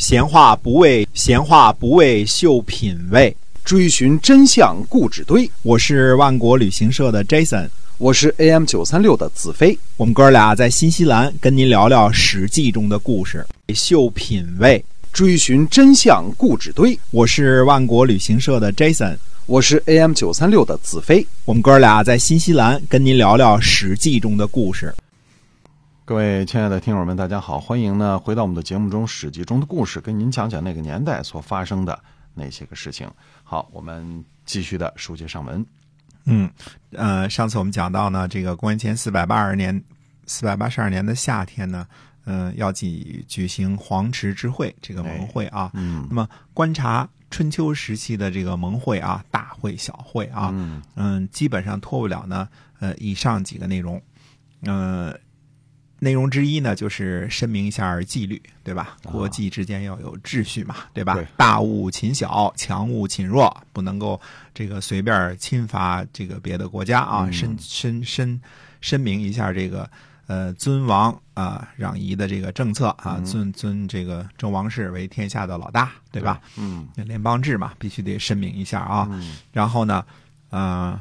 [0.00, 5.48] 闲话不为闲话不为秀品味，追寻真相故纸堆。
[5.60, 9.78] 我是万国旅行社的 Jason，我是 AM 九三六的子飞。
[9.98, 14.82] 我们哥俩在新西兰跟您聊聊《史记》中的故事，秀品味，
[15.12, 16.98] 追寻真相故纸堆。
[17.10, 21.26] 我是万国旅行社的 Jason，我是 AM 九三六的子飞。
[21.44, 24.94] 我们哥俩在新西兰跟您聊聊《史记》中的故事。
[26.10, 31.96] 各位亲爱的听友们，大家好，欢迎呢回到我们的节目中，《史记》中的故事，跟您讲讲那个年代所发生的
[32.34, 33.08] 那些个事情。
[33.44, 35.64] 好，我们继续的书接上文。
[36.24, 36.50] 嗯，
[36.90, 39.80] 呃，上次我们讲到呢，这个公元前四百八十年，
[40.26, 41.86] 四百八十二年的夏天呢，
[42.24, 45.70] 嗯、要举举行黄池之会这个盟会啊。
[45.74, 52.48] 嗯那么观察春秋时期的这个盟会啊，大会、小会啊，嗯嗯，基本上脱不了呢，
[52.80, 54.02] 呃，以上几个内容，
[54.62, 55.16] 呃，
[56.00, 58.96] 内容之一呢，就是声明一下纪律，对吧？
[59.04, 61.14] 国际之间要有秩序嘛，对吧？
[61.14, 64.20] 对大勿侵小，强勿侵弱，不能够
[64.52, 68.40] 这个随便侵伐这个别的国家啊，嗯申申申
[68.80, 69.88] 声明一下这个。
[70.26, 76.40] 呃，尊王啊、攘夷的这个政策啊，嗯尊尊这个周王室为天下的老大，对吧？？
[76.56, 79.08] 嗯联邦制嘛，必须得声明一下啊。
[79.10, 80.04] 嗯然后呢，
[80.50, 80.96] 呃，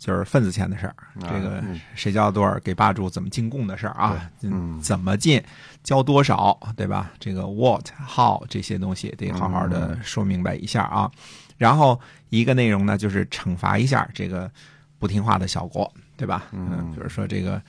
[0.00, 5.40] 就是份子钱的事儿，啊这个嗯谁交多少给霸主怎么进贡的事儿啊，嗯怎么进，
[5.84, 7.10] 交多少，对吧？
[7.20, 11.10] 这个 what、how 这些东西得好好的嗯说明白一下啊。
[11.58, 14.50] 然后一个内容呢，就是惩罚一下这个
[14.98, 16.46] 不听话的小国，对吧？
[16.52, 17.60] 嗯比如说这个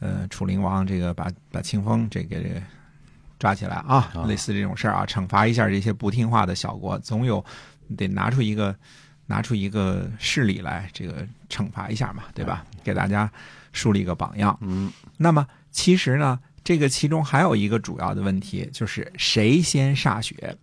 [0.00, 2.60] 呃，楚灵王这个把把清风这个这个
[3.38, 7.42] 抓起来啊，啊类似这种事儿啊，惩罚一下这些不听话的小国，总有
[7.96, 8.76] 得拿出一个
[9.28, 12.64] 拿出一个事例来，这个惩罚一下嘛，对吧？
[12.82, 13.30] 给大家
[13.72, 14.58] 树立一个榜样。
[14.62, 20.56] 嗯那么其实呢，这个其中还有一个主要的问题，就是谁先歃血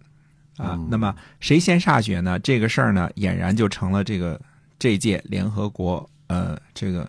[0.57, 0.73] 啊？
[0.73, 2.39] 嗯那么谁先歃血呢？
[2.39, 4.41] 这个事儿呢，俨然就成了这个
[4.79, 7.07] 这届联合国呃这个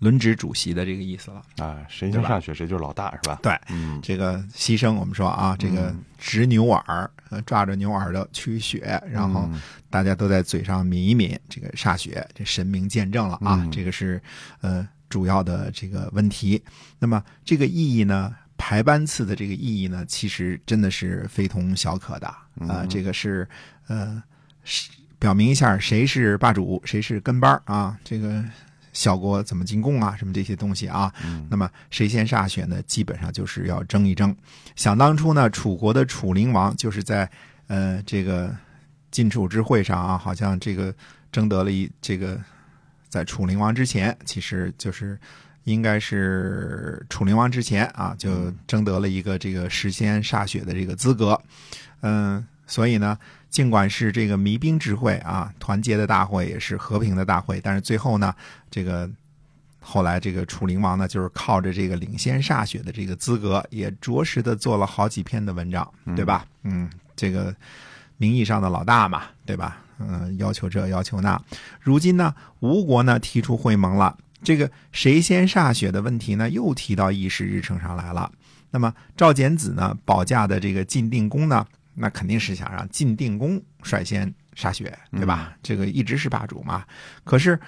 [0.00, 1.42] 轮值主席的这个意思了。
[1.58, 3.38] 啊，谁先上学谁就是老大，是吧？
[3.42, 14.20] 对，嗯这个牺牲，我们说啊，这个嗯执牛耳，呃抓着牛耳朵驱血，然后嗯大家都在嘴上抿一抿这个歃血，这神明见证了啊，嗯这个是
[14.62, 16.60] 呃主要的这个问题。
[16.98, 23.46] 那么这个意义呢，排班次的这个意义呢，其实真的是非同小可的啊、嗯这个是
[23.86, 24.22] 呃
[24.64, 28.42] 是表明一下谁是霸主，谁是跟班儿啊，这个。
[28.92, 30.16] 小国怎么进贡啊？
[30.16, 31.12] 什么这些东西啊？
[31.24, 32.82] 嗯那么谁先歃血呢？
[32.86, 34.34] 基本上就是要争一争。
[34.76, 37.30] 想当初呢，楚国的楚灵王就是在
[37.66, 38.54] 呃这个
[39.10, 40.94] 晋楚之会上啊，好像这个
[41.30, 42.40] 争得了一这个
[43.08, 45.18] 在楚灵王之前，其实就是
[45.64, 51.40] 应该是楚灵王之前啊，就争得了一个这个实先歃血的这个资格。
[52.02, 53.18] 嗯，所以呢，
[53.50, 58.32] 尽管是这个弭兵之会啊，团结的大会，也是和平的大会，但是最后呢，
[58.70, 59.10] 这个
[59.80, 66.46] 后来这个楚灵王呢，就是靠着这个领先歃血的这个资格，也着实的做了好几篇的文章，对吧？
[66.62, 67.54] 嗯，这个
[68.18, 69.78] 名义上的老大嘛，对吧？
[69.98, 71.38] 嗯，要求这要求那。
[71.80, 78.30] 如今呢，吴国呢提出会盟了，这个谁先歃血的问题呢，又提到议事日程上来了。
[78.70, 81.66] 那么赵简子呢保驾的这个晋定公呢，
[82.00, 85.54] 那肯定是想让晋定公率先歃血，对吧？
[85.62, 86.84] 这个一直是霸主嘛。
[87.24, 87.58] 可是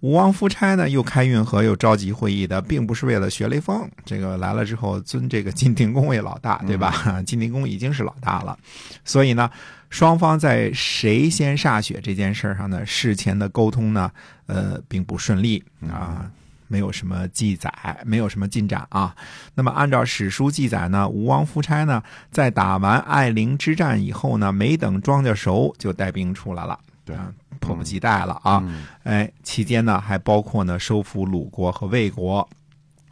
[0.00, 7.20] 吴王夫差呢又开运河又召集会议的，并不是为了学雷锋，这个来了之后尊这个晋定公为老大，对吧？
[7.26, 8.56] 晋定公已经是老大了，
[9.04, 9.50] 所以呢，
[9.90, 14.10] 双方在谁先歃血这件事上呢，事前的沟通呢，
[14.46, 16.30] 呃，并不顺利啊。
[16.68, 17.72] 没有什么记载，
[18.04, 19.14] 没有什么进展啊。
[19.54, 28.62] 那么按照史书记载呢，吴王夫差呢，在打完艾陵之战以后呢，没等庄稼熟，就带兵出来了，对啊，迫不及待了啊。
[28.64, 32.48] 嗯哎，期间呢，还包括呢收复鲁国和魏国，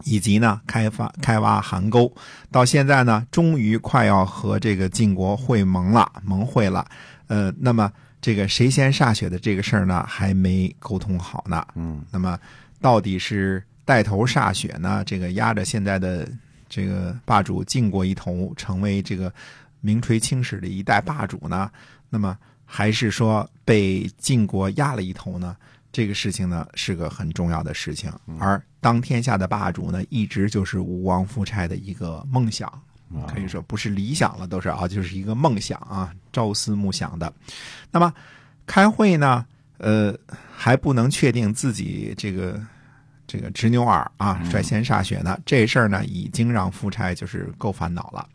[0.05, 2.13] 以及呢开发开挖邗沟。
[2.51, 6.87] 到现在呢，终于快要和这个晋国会盟了，盟会了。
[7.29, 7.91] 呃，那么
[8.21, 11.67] 这个谁先歃血的这个事儿呢，还没沟通好呢。
[11.75, 12.39] 嗯那么
[12.81, 15.03] 到底是带头歃血呢？
[15.05, 16.29] 这个压着现在的
[16.69, 19.33] 这个霸主晋国一头，成为这个
[19.81, 21.71] 名垂青史的一代霸主呢？
[22.09, 25.57] 那么还是说被晋国压了一头呢？
[25.93, 32.71] 这个事情呢是个很重要的事情，而当天下的霸主呢，一直就是吴王夫差的一个梦想，
[33.27, 37.33] 可以说不是理想了，都是啊，就是一个梦想啊，朝思暮想的。
[37.91, 38.13] 那么
[38.67, 39.47] 开会呢，
[39.79, 40.17] 呃，
[40.55, 42.61] 还不能确定自己这个
[43.27, 48.29] 这个执牛耳啊率先歃血呢，这事儿呢已经让夫差就是够烦恼了。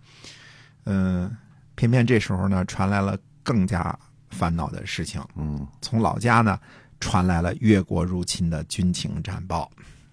[0.86, 1.36] 嗯、
[1.76, 3.98] 偏偏这时候呢，传来了更加
[4.30, 5.22] 烦恼的事情。
[5.36, 6.60] 嗯从老家呢
[7.00, 9.70] 传来了越国入侵的军情战报。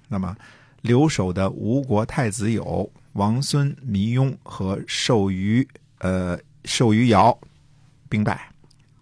[0.08, 0.34] 那么，
[0.80, 5.66] 留守的吴国太子友、王孙弥雍和寿于
[5.98, 7.38] 呃寿于尧
[8.08, 8.50] 兵败，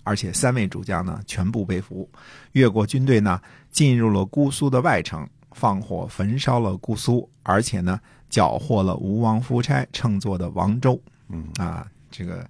[0.07, 2.09] 而且三位主将呢全部被俘。
[2.53, 3.41] 越国军队呢
[3.73, 8.01] 进入了姑苏的外城，放火焚烧了姑苏，而且呢
[8.31, 11.01] 缴获了吴王夫差乘坐的王舟。
[11.29, 12.49] 嗯啊，这个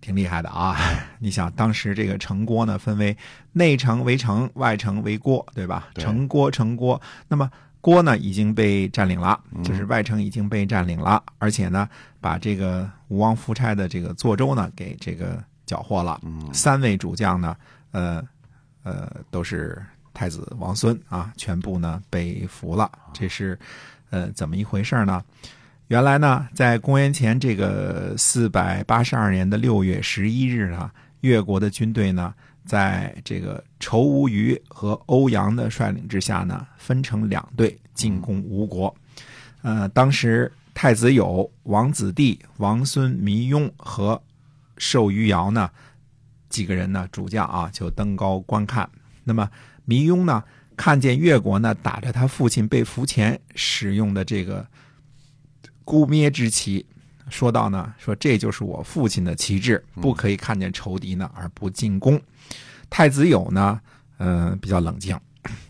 [0.00, 0.76] 挺厉害的啊！
[1.18, 3.16] 你想，当时这个城郭呢，分为
[3.52, 5.88] 内城为城，外城为郭，对吧？
[5.96, 7.50] 城郭城郭，那么
[7.80, 11.88] 郭呢已经被占领了，就是外城已经被占领了，而且呢，
[12.20, 16.18] 把这个吴王夫差的这个坐舟呢给这个缴获了。
[16.22, 17.56] 嗯三位主将呢，
[17.90, 18.22] 呃
[18.84, 19.84] 呃，都是
[20.14, 22.90] 太子王孙啊，全部呢被俘了。
[23.12, 23.58] 这是
[24.10, 25.22] 呃怎么一回事呢？
[25.88, 30.90] 原来呢，在公元前这个四百八十二年的六月十一日呢，
[31.20, 32.34] 越国的军队呢，
[32.64, 38.92] 在这个仇无虞和欧阳的率领之下呢，分成两队进攻吴国。
[39.62, 44.20] 呃，当时太子友、王子弟、王孙弥雍和
[44.78, 45.70] 寿于尧呢，
[46.48, 48.88] 几个人呢，主将啊，就登高观看。
[49.24, 49.50] 那么
[49.84, 50.42] 弥庸呢，
[50.76, 54.66] 看见越国呢打着他父亲被俘前使用的这个
[55.84, 56.84] 孤灭之旗，
[57.28, 62.20] 说道呢，说这就是我父亲的旗帜，不可以看见仇敌呢而不进攻。
[62.88, 63.80] 太子友呢，
[64.18, 65.18] 嗯、比较冷静，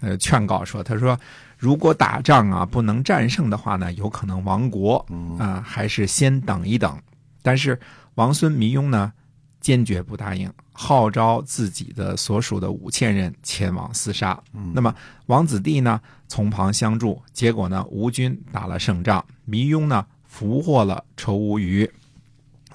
[0.01, 1.19] 呃，劝告说，他说
[1.57, 7.01] 如果打仗啊不能战胜的话呢，有可能亡国，嗯啊、还是先等一等。
[7.43, 7.79] 但是
[8.17, 9.13] 王孙弥庸呢，
[9.61, 14.43] 坚决不答应，号召自己的所属的五千人前往厮杀。
[14.73, 14.95] 那么
[15.27, 21.91] 王子弟呢，从旁相助，结果呢，吴军打了胜仗，弥庸呢俘获了仇无虞，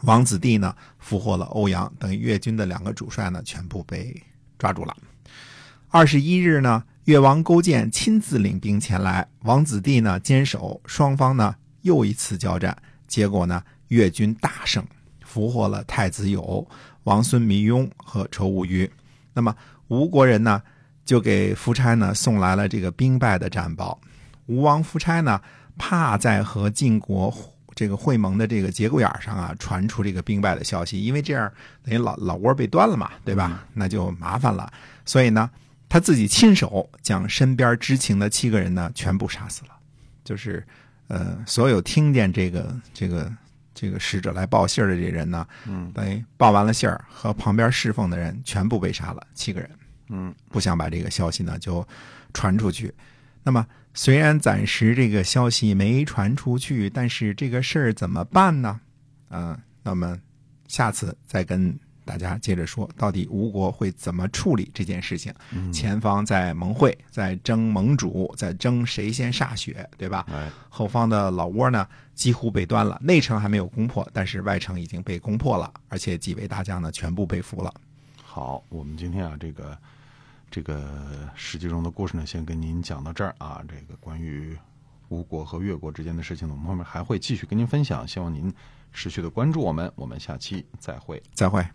[0.02, 4.16] 王子弟呢俘获了欧阳，等于越军的两个主帅呢全部被
[4.60, 4.96] 抓住了。
[5.90, 12.78] 二十一日呢，越王勾践亲自领兵前来，王子弟呢坚守，双方呢又一次交战，
[13.08, 14.86] 结果呢越军大胜，
[15.31, 16.68] 俘获了太子友、
[17.04, 18.92] 王孙弥庸和仇无虞。
[19.33, 19.56] 那么
[19.88, 20.62] 吴国人呢
[21.06, 23.98] 就给夫差呢送来了这个兵败的战报。
[24.48, 25.39] 吴王夫差呢
[25.78, 27.33] 怕在和晋国
[27.74, 31.50] 这个会盟的这个节骨眼上啊传出这个兵败的消息，因为这样
[31.81, 33.63] 等于老老窝被端了嘛，对吧？
[33.74, 34.69] 那就麻烦了。
[35.06, 35.50] 所以呢，
[35.88, 39.69] 他自己亲手将身边知情的七个人呢全部杀死了，
[40.25, 40.62] 就是
[41.07, 43.31] 呃，所有听见这个这个
[43.74, 49.70] 这个使者来报信儿的这人呢，嗯等于报完了信儿和旁边侍奉的人全部被杀了，七个人。
[50.10, 51.88] 嗯不想把这个消息呢就
[52.34, 52.94] 传出去。
[53.44, 58.80] 那么虽然暂时这个消息没传出去，但是这个事儿怎么办呢？
[59.30, 60.20] 嗯、那么
[60.68, 61.78] 下次再跟
[62.12, 65.34] 大家接着说，到底吴国会怎么处理这件事情？
[65.54, 70.25] 嗯前方在盟会，在争盟主，在争谁先歃血，对吧？
[70.30, 77.74] 哎后方的老窝呢几乎被端了，内城还没有攻破，但是外城已经被攻破了，而且几位大将呢全部被俘了。
[78.22, 79.78] 好，我们今天啊，这个
[80.50, 83.63] 这个史记中的故事呢，先跟您讲到这儿啊。
[83.69, 84.58] 这个关于
[85.08, 88.54] 吴国和越国之间的事情呢，我们后面还会继续跟您分享，希望您
[88.92, 89.90] 持续的关注我们。
[89.96, 91.24] 我们下期再会。
[91.34, 91.66] 再会。